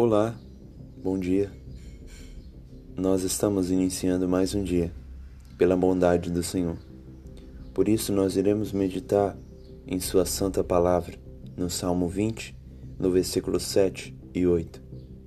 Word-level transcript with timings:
Olá, 0.00 0.32
bom 1.02 1.18
dia. 1.18 1.50
Nós 2.96 3.24
estamos 3.24 3.68
iniciando 3.68 4.28
mais 4.28 4.54
um 4.54 4.62
dia, 4.62 4.92
pela 5.56 5.76
bondade 5.76 6.30
do 6.30 6.40
Senhor. 6.40 6.76
Por 7.74 7.88
isso, 7.88 8.12
nós 8.12 8.36
iremos 8.36 8.70
meditar 8.70 9.36
em 9.84 9.98
Sua 9.98 10.24
Santa 10.24 10.62
Palavra, 10.62 11.18
no 11.56 11.68
Salmo 11.68 12.08
20, 12.08 12.56
no 12.96 13.10
versículo 13.10 13.58
7 13.58 14.16
e 14.32 14.46
8. 14.46 14.80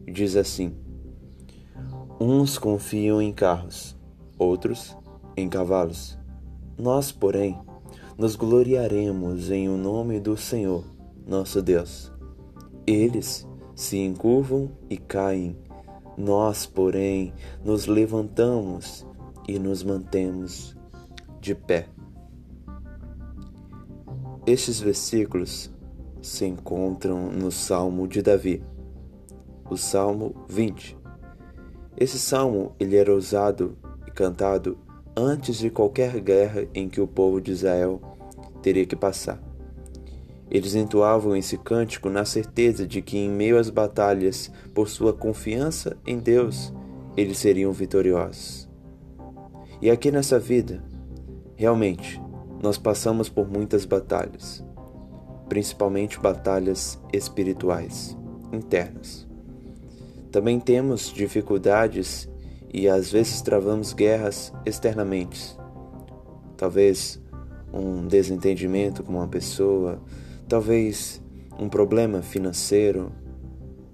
Diz 0.09 0.37
assim: 0.37 0.73
Uns 2.17 2.57
confiam 2.57 3.21
em 3.21 3.33
carros, 3.33 3.97
outros 4.37 4.95
em 5.35 5.49
cavalos. 5.49 6.17
Nós, 6.79 7.11
porém, 7.11 7.59
nos 8.17 8.37
gloriaremos 8.37 9.51
em 9.51 9.67
o 9.67 9.75
nome 9.75 10.17
do 10.21 10.37
Senhor, 10.37 10.85
nosso 11.27 11.61
Deus. 11.61 12.09
Eles 12.87 13.45
se 13.81 13.97
encurvam 13.97 14.69
e 14.91 14.95
caem. 14.95 15.57
Nós, 16.15 16.67
porém, 16.67 17.33
nos 17.65 17.87
levantamos 17.87 19.07
e 19.47 19.57
nos 19.57 19.83
mantemos 19.83 20.77
de 21.39 21.55
pé. 21.55 21.87
Estes 24.45 24.79
versículos 24.79 25.73
se 26.21 26.45
encontram 26.45 27.31
no 27.31 27.51
Salmo 27.51 28.07
de 28.07 28.21
Davi, 28.21 28.63
o 29.67 29.75
Salmo 29.75 30.35
20. 30.47 30.95
Esse 31.97 32.19
salmo 32.19 32.75
ele 32.79 32.95
era 32.95 33.13
usado 33.15 33.75
e 34.05 34.11
cantado 34.11 34.77
antes 35.17 35.57
de 35.57 35.71
qualquer 35.71 36.19
guerra 36.19 36.67
em 36.75 36.87
que 36.87 37.01
o 37.01 37.07
povo 37.07 37.41
de 37.41 37.51
Israel 37.51 37.99
teria 38.61 38.85
que 38.85 38.95
passar. 38.95 39.50
Eles 40.51 40.75
entoavam 40.75 41.33
esse 41.33 41.57
cântico 41.57 42.09
na 42.09 42.25
certeza 42.25 42.85
de 42.85 43.01
que, 43.01 43.17
em 43.17 43.29
meio 43.29 43.57
às 43.57 43.69
batalhas, 43.69 44.51
por 44.73 44.89
sua 44.89 45.13
confiança 45.13 45.95
em 46.05 46.19
Deus, 46.19 46.73
eles 47.15 47.37
seriam 47.37 47.71
vitoriosos. 47.71 48.69
E 49.81 49.89
aqui 49.89 50.11
nessa 50.11 50.37
vida, 50.37 50.83
realmente, 51.55 52.21
nós 52.61 52.77
passamos 52.77 53.29
por 53.29 53.49
muitas 53.49 53.85
batalhas, 53.85 54.63
principalmente 55.47 56.19
batalhas 56.19 56.99
espirituais, 57.13 58.17
internas. 58.51 59.25
Também 60.31 60.59
temos 60.59 61.13
dificuldades 61.13 62.29
e 62.73 62.89
às 62.89 63.11
vezes 63.11 63.41
travamos 63.41 63.93
guerras 63.93 64.53
externamente. 64.65 65.57
Talvez 66.57 67.21
um 67.73 68.05
desentendimento 68.05 69.01
com 69.01 69.13
uma 69.13 69.27
pessoa, 69.27 70.01
talvez 70.51 71.21
um 71.57 71.69
problema 71.69 72.21
financeiro. 72.21 73.09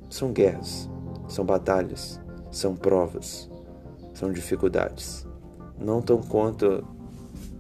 São 0.10 0.34
guerras, 0.34 0.90
são 1.28 1.46
batalhas, 1.46 2.20
são 2.50 2.76
provas, 2.76 3.48
são 4.16 4.32
dificuldades. 4.32 5.28
Não 5.80 6.02
tão 6.02 6.20
quanto 6.20 6.84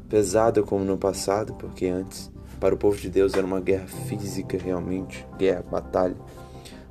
pesada 0.09 0.64
como 0.64 0.84
no 0.84 0.98
passado, 0.98 1.53
porque 1.53 1.86
antes, 1.86 2.31
para 2.59 2.73
o 2.73 2.78
povo 2.78 2.98
de 2.98 3.08
Deus, 3.08 3.36
era 3.36 3.45
uma 3.45 3.59
guerra 3.59 3.86
física 3.86 4.58
realmente 4.58 5.28
guerra, 5.38 5.64
batalha. 5.70 6.18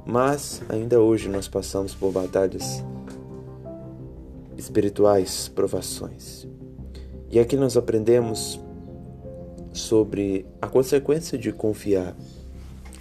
Mas 0.07 0.63
ainda 0.69 1.01
hoje 1.01 1.29
nós 1.29 1.49
passamos 1.49 1.93
por 1.93 2.13
batalhas 2.13 2.85
espirituais, 4.57 5.49
provações. 5.49 6.47
E 7.29 7.41
aqui 7.41 7.57
nós 7.57 7.77
aprendemos 7.77 8.61
sobre 9.77 10.47
a 10.61 10.67
consequência 10.67 11.37
de 11.37 11.53
confiar 11.53 12.17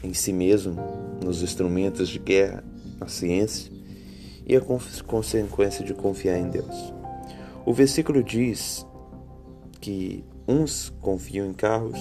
em 0.04 0.14
si 0.14 0.32
mesmo, 0.32 0.76
nos 1.24 1.42
instrumentos 1.42 2.10
de 2.10 2.20
guerra, 2.20 2.64
na 3.00 3.08
ciência, 3.08 3.72
e 4.46 4.56
a 4.56 4.62
consequência 4.62 5.84
de 5.84 5.94
confiar 5.94 6.38
em 6.38 6.50
Deus. 6.50 6.94
O 7.66 7.74
versículo 7.74 8.24
diz 8.24 8.86
que 9.82 10.24
uns 10.48 10.94
confiam 11.02 11.48
em 11.48 11.54
carros, 11.54 12.00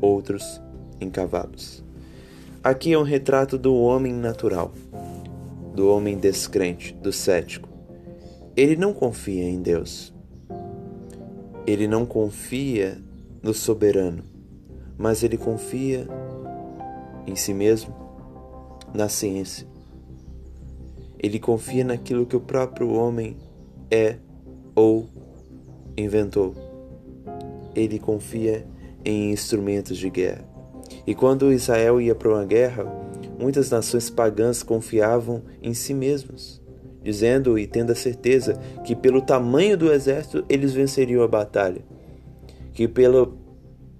outros 0.00 0.60
em 1.00 1.08
cavalos. 1.08 1.82
Aqui 2.62 2.92
é 2.92 2.98
um 2.98 3.04
retrato 3.04 3.56
do 3.56 3.74
homem 3.74 4.12
natural, 4.12 4.72
do 5.74 5.88
homem 5.88 6.18
descrente, 6.18 6.92
do 6.92 7.12
cético. 7.12 7.68
Ele 8.54 8.76
não 8.76 8.92
confia 8.92 9.44
em 9.44 9.62
Deus. 9.62 10.12
Ele 11.66 11.86
não 11.86 12.04
confia 12.04 13.00
no 13.42 13.54
soberano, 13.54 14.24
mas 14.96 15.22
ele 15.22 15.36
confia 15.36 16.06
em 17.26 17.36
si 17.36 17.54
mesmo, 17.54 17.94
na 18.92 19.08
ciência. 19.08 19.66
Ele 21.18 21.38
confia 21.38 21.84
naquilo 21.84 22.26
que 22.26 22.36
o 22.36 22.40
próprio 22.40 22.92
homem 22.92 23.36
é 23.90 24.16
ou 24.74 25.08
inventou. 25.96 26.54
Ele 27.74 27.98
confia 27.98 28.66
em 29.04 29.32
instrumentos 29.32 29.96
de 29.98 30.08
guerra. 30.10 30.44
E 31.06 31.14
quando 31.14 31.52
Israel 31.52 32.00
ia 32.00 32.14
para 32.14 32.28
uma 32.28 32.44
guerra, 32.44 32.84
muitas 33.38 33.70
nações 33.70 34.08
pagãs 34.08 34.62
confiavam 34.62 35.42
em 35.62 35.74
si 35.74 35.92
mesmos, 35.92 36.62
dizendo 37.02 37.58
e 37.58 37.66
tendo 37.66 37.92
a 37.92 37.96
certeza 37.96 38.54
que 38.84 38.96
pelo 38.96 39.20
tamanho 39.20 39.76
do 39.76 39.92
exército 39.92 40.44
eles 40.48 40.72
venceriam 40.72 41.22
a 41.22 41.28
batalha 41.28 41.82
que 42.78 42.86
pela 42.86 43.28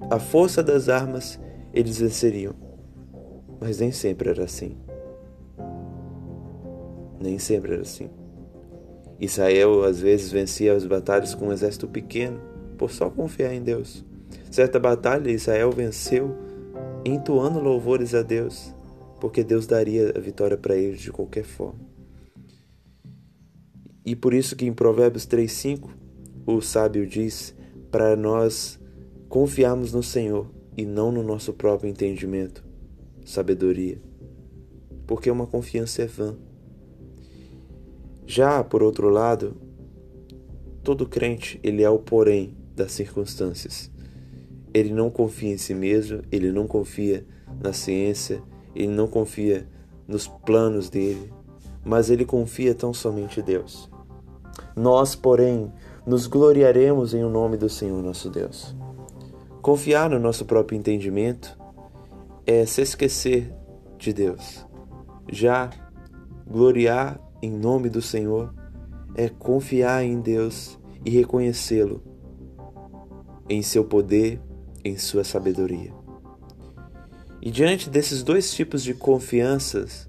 a 0.08 0.20
força 0.20 0.62
das 0.62 0.88
armas 0.88 1.36
eles 1.74 1.98
venceriam. 1.98 2.54
Mas 3.60 3.80
nem 3.80 3.90
sempre 3.90 4.30
era 4.30 4.44
assim. 4.44 4.76
Nem 7.20 7.40
sempre 7.40 7.72
era 7.72 7.82
assim. 7.82 8.08
Israel 9.18 9.82
às 9.82 10.00
vezes 10.00 10.30
vencia 10.30 10.76
as 10.76 10.86
batalhas 10.86 11.34
com 11.34 11.48
um 11.48 11.52
exército 11.52 11.88
pequeno, 11.88 12.40
por 12.76 12.92
só 12.92 13.10
confiar 13.10 13.52
em 13.52 13.64
Deus. 13.64 14.06
Certa 14.48 14.78
batalha 14.78 15.28
Israel 15.28 15.72
venceu 15.72 16.36
entoando 17.04 17.58
louvores 17.58 18.14
a 18.14 18.22
Deus, 18.22 18.72
porque 19.20 19.42
Deus 19.42 19.66
daria 19.66 20.12
a 20.16 20.20
vitória 20.20 20.56
para 20.56 20.76
eles 20.76 21.00
de 21.00 21.10
qualquer 21.10 21.42
forma. 21.42 21.80
E 24.06 24.14
por 24.14 24.32
isso 24.32 24.54
que 24.54 24.66
em 24.66 24.72
Provérbios 24.72 25.26
3:5 25.26 25.90
o 26.46 26.60
sábio 26.60 27.04
diz: 27.04 27.57
para 27.90 28.16
nós 28.16 28.78
confiarmos 29.28 29.92
no 29.92 30.02
Senhor 30.02 30.50
e 30.76 30.84
não 30.84 31.10
no 31.10 31.22
nosso 31.22 31.52
próprio 31.52 31.90
entendimento, 31.90 32.64
sabedoria, 33.24 34.00
porque 35.06 35.30
uma 35.30 35.46
confiança 35.46 36.02
é 36.02 36.06
vã. 36.06 36.36
Já, 38.26 38.62
por 38.62 38.82
outro 38.82 39.08
lado, 39.08 39.56
todo 40.82 41.08
crente, 41.08 41.58
ele 41.62 41.82
é 41.82 41.90
o 41.90 41.98
porém 41.98 42.56
das 42.74 42.92
circunstâncias. 42.92 43.90
Ele 44.72 44.92
não 44.92 45.10
confia 45.10 45.52
em 45.52 45.58
si 45.58 45.74
mesmo, 45.74 46.22
ele 46.30 46.52
não 46.52 46.66
confia 46.66 47.26
na 47.62 47.72
ciência, 47.72 48.42
ele 48.74 48.92
não 48.92 49.08
confia 49.08 49.66
nos 50.06 50.28
planos 50.28 50.88
dele, 50.88 51.32
mas 51.84 52.10
ele 52.10 52.24
confia 52.24 52.74
tão 52.74 52.92
somente 52.92 53.40
em 53.40 53.42
Deus. 53.42 53.90
Nós, 54.76 55.14
porém, 55.14 55.72
nos 56.08 56.26
gloriaremos 56.26 57.12
em 57.12 57.22
o 57.22 57.28
nome 57.28 57.58
do 57.58 57.68
Senhor 57.68 58.02
nosso 58.02 58.30
Deus. 58.30 58.74
Confiar 59.60 60.08
no 60.08 60.18
nosso 60.18 60.46
próprio 60.46 60.78
entendimento 60.78 61.54
é 62.46 62.64
se 62.64 62.80
esquecer 62.80 63.54
de 63.98 64.14
Deus. 64.14 64.66
Já 65.30 65.68
gloriar 66.46 67.20
em 67.42 67.50
nome 67.50 67.90
do 67.90 68.00
Senhor 68.00 68.54
é 69.14 69.28
confiar 69.28 70.02
em 70.02 70.18
Deus 70.18 70.78
e 71.04 71.10
reconhecê-lo 71.10 72.02
em 73.46 73.60
seu 73.60 73.84
poder, 73.84 74.40
em 74.82 74.96
sua 74.96 75.24
sabedoria. 75.24 75.92
E 77.42 77.50
diante 77.50 77.90
desses 77.90 78.22
dois 78.22 78.50
tipos 78.54 78.82
de 78.82 78.94
confianças, 78.94 80.08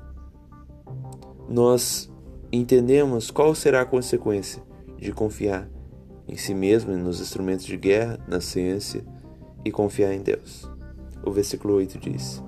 nós 1.50 2.10
entendemos 2.54 3.30
qual 3.30 3.54
será 3.54 3.81
a 3.81 3.86
consequência 3.86 4.63
de 4.98 5.12
confiar 5.12 5.69
em 6.30 6.36
si 6.36 6.54
mesmo, 6.54 6.96
nos 6.96 7.20
instrumentos 7.20 7.66
de 7.66 7.76
guerra, 7.76 8.20
na 8.28 8.40
ciência 8.40 9.04
e 9.66 9.72
confiar 9.72 10.14
em 10.14 10.22
Deus. 10.22 10.70
O 11.24 11.31
versículo 11.31 11.74
8 11.76 11.98
diz: 11.98 12.44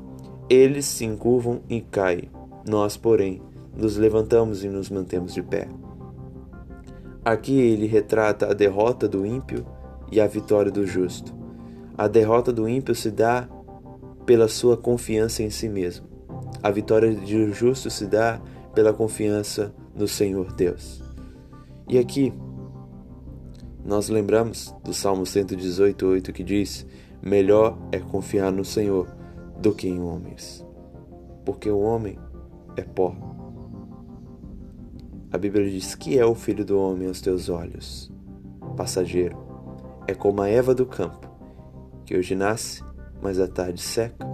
Eles 0.47 0.85
se 0.85 1.03
encurvam 1.03 1.61
e 1.67 1.81
caem, 1.81 2.29
nós, 2.67 2.95
porém, 2.95 3.41
nos 3.75 3.97
levantamos 3.97 4.63
e 4.63 4.69
nos 4.69 4.89
mantemos 4.89 5.33
de 5.33 5.41
pé. 5.41 5.67
Aqui 7.25 7.59
ele 7.59 7.87
retrata 7.87 8.51
a 8.51 8.53
derrota 8.53 9.07
do 9.07 9.25
ímpio 9.25 9.65
e 10.11 10.21
a 10.21 10.27
vitória 10.27 10.71
do 10.71 10.85
justo. 10.85 11.33
A 11.97 12.07
derrota 12.07 12.53
do 12.53 12.69
ímpio 12.69 12.93
se 12.93 13.09
dá 13.09 13.49
pela 14.25 14.47
sua 14.47 14.77
confiança 14.77 15.41
em 15.41 15.49
si 15.49 15.67
mesmo. 15.67 16.05
A 16.61 16.69
vitória 16.69 17.13
do 17.13 17.53
justo 17.53 17.89
se 17.89 18.05
dá 18.05 18.39
pela 18.73 18.93
confiança 18.93 19.73
no 19.95 20.07
Senhor 20.07 20.53
Deus. 20.53 21.03
E 21.87 21.97
aqui 21.97 22.33
nós 23.83 24.09
lembramos 24.09 24.73
do 24.83 24.93
Salmo 24.93 25.23
118:8 25.23 26.31
que 26.31 26.43
diz: 26.43 26.85
Melhor 27.21 27.77
é 27.91 27.99
confiar 27.99 28.51
no 28.51 28.63
Senhor 28.63 29.07
do 29.59 29.73
que 29.73 29.87
em 29.87 29.99
homens, 29.99 30.65
porque 31.45 31.69
o 31.69 31.79
homem 31.79 32.17
é 32.75 32.83
pó. 32.83 33.15
A 35.31 35.37
Bíblia 35.37 35.69
diz 35.69 35.95
que 35.95 36.19
é 36.19 36.25
o 36.25 36.35
filho 36.35 36.65
do 36.65 36.77
homem 36.79 37.07
aos 37.07 37.21
teus 37.21 37.47
olhos. 37.47 38.11
Passageiro, 38.75 39.37
é 40.07 40.13
como 40.13 40.41
a 40.41 40.49
Eva 40.49 40.75
do 40.75 40.85
campo, 40.85 41.29
que 42.05 42.17
hoje 42.17 42.35
nasce, 42.35 42.83
mas 43.21 43.39
à 43.39 43.47
tarde 43.47 43.81
seca 43.81 44.25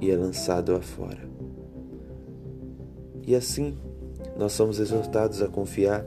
e 0.00 0.10
é 0.10 0.16
lançado 0.16 0.74
afora. 0.74 1.30
E 3.24 3.36
assim, 3.36 3.78
nós 4.36 4.52
somos 4.52 4.80
exortados 4.80 5.42
a 5.42 5.48
confiar 5.48 6.04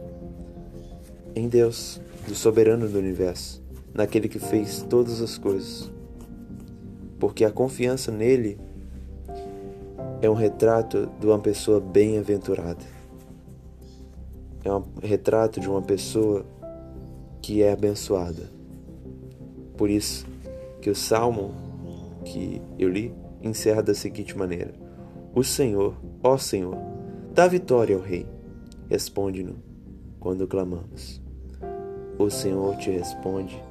em 1.34 1.48
Deus, 1.48 2.02
do 2.27 2.36
soberano 2.36 2.88
do 2.88 2.98
universo, 2.98 3.63
naquele 3.94 4.27
que 4.27 4.39
fez 4.39 4.81
todas 4.89 5.22
as 5.22 5.38
coisas. 5.38 5.92
Porque 7.19 7.45
a 7.45 7.51
confiança 7.51 8.12
nele 8.12 8.57
é 10.22 10.30
um 10.30 10.33
retrato 10.33 11.10
de 11.19 11.27
uma 11.27 11.39
pessoa 11.39 11.80
bem-aventurada. 11.80 12.83
É 14.63 14.72
um 14.74 14.83
retrato 15.01 15.60
de 15.60 15.69
uma 15.69 15.81
pessoa 15.81 16.45
que 17.42 17.62
é 17.62 17.72
abençoada. 17.72 18.50
Por 19.78 19.89
isso 19.89 20.25
que 20.81 20.89
o 20.89 20.95
salmo 20.95 21.54
que 22.24 22.62
eu 22.80 22.89
li 22.89 23.13
encerra 23.42 23.83
da 23.83 23.94
seguinte 23.94 24.36
maneira: 24.36 24.74
O 25.33 25.44
Senhor, 25.44 25.95
ó 26.24 26.38
Senhor, 26.38 26.75
dá 27.33 27.48
vitória 27.48 27.95
ao 27.95 28.01
rei. 28.01 28.25
Responde-nos 28.89 29.57
quando 30.19 30.48
clamamos. 30.48 31.25
O 32.18 32.30
Senhor 32.30 32.78
te 32.78 32.90
responde 32.90 33.62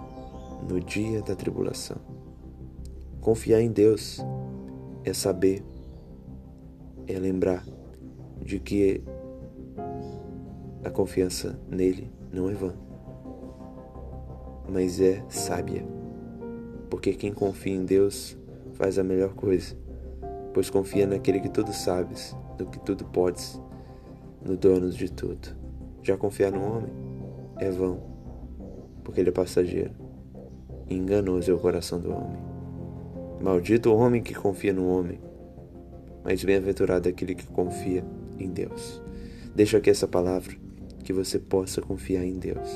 no 0.69 0.79
dia 0.79 1.23
da 1.23 1.35
tribulação. 1.35 1.97
Confiar 3.19 3.63
em 3.63 3.71
Deus 3.71 4.23
é 5.03 5.15
saber, 5.15 5.65
é 7.07 7.19
lembrar 7.19 7.65
de 8.43 8.59
que 8.61 9.03
a 10.85 10.91
confiança 10.91 11.59
nele 11.67 12.13
não 12.31 12.51
é 12.51 12.53
vã, 12.53 12.75
mas 14.69 15.01
é 15.01 15.25
sábia. 15.31 15.83
Porque 16.91 17.15
quem 17.15 17.33
confia 17.33 17.75
em 17.75 17.87
Deus 17.87 18.37
faz 18.75 18.99
a 18.99 19.03
melhor 19.03 19.33
coisa, 19.33 19.75
pois 20.53 20.69
confia 20.69 21.07
naquele 21.07 21.41
que 21.41 21.49
tudo 21.49 21.73
sabes, 21.73 22.37
no 22.59 22.67
que 22.67 22.79
tudo 22.81 23.07
podes, 23.07 23.59
no 24.45 24.55
dono 24.55 24.91
de 24.91 25.11
tudo. 25.11 25.57
Já 26.03 26.15
confiar 26.19 26.53
no 26.53 26.63
homem 26.63 26.93
é 27.59 27.71
vão 27.71 28.14
porque 29.05 29.21
ele 29.21 29.29
é 29.29 29.33
passageiro. 29.33 29.93
E 30.89 30.95
enganoso 30.95 31.51
é 31.51 31.55
o 31.55 31.59
coração 31.59 32.01
do 32.01 32.11
homem. 32.11 32.43
Maldito 33.41 33.91
o 33.91 33.97
homem 33.97 34.23
que 34.23 34.35
confia 34.35 34.73
no 34.73 34.89
homem, 34.89 35.21
mas 36.25 36.43
bem-aventurado 36.43 37.09
é 37.09 37.13
aquele 37.13 37.35
que 37.35 37.47
confia 37.47 38.05
em 38.39 38.49
Deus. 38.49 39.03
Deixa 39.55 39.77
aqui 39.77 39.91
essa 39.91 40.09
palavra 40.09 40.57
que 41.05 41.13
você 41.13 41.39
possa 41.39 41.83
confiar 41.83 42.25
em 42.25 42.39
Deus 42.39 42.69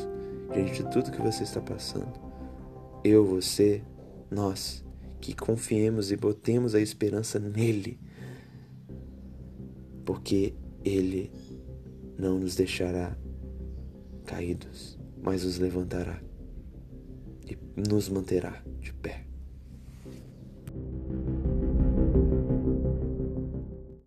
diante 0.53 0.83
de 0.83 0.91
tudo 0.91 1.11
que 1.11 1.23
você 1.23 1.43
está 1.43 1.61
passando. 1.61 2.13
Eu, 3.03 3.25
você, 3.25 3.83
nós, 4.31 4.85
que 5.21 5.35
confiemos 5.35 6.13
e 6.13 6.17
botemos 6.17 6.75
a 6.75 6.81
esperança 6.81 7.39
nele, 7.39 7.99
porque 10.05 10.53
ele 10.85 11.33
não 12.19 12.39
nos 12.39 12.55
deixará 12.55 13.17
caídos 14.27 14.98
mas 15.23 15.45
os 15.45 15.59
levantará 15.59 16.21
e 17.47 17.57
nos 17.89 18.09
manterá 18.09 18.63
de 18.81 18.93
pé. 18.93 19.28